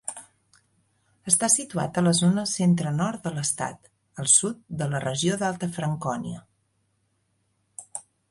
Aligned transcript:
Està 1.31 1.49
situat 1.55 1.99
a 1.99 2.03
la 2.05 2.13
zona 2.19 2.45
centre-nord 2.53 3.27
de 3.27 3.33
l'estat, 3.35 3.91
al 4.23 4.31
sud 4.37 4.65
de 4.81 4.87
la 4.95 5.01
regió 5.05 5.37
d'Alta 5.43 5.71
Francònia. 5.79 6.41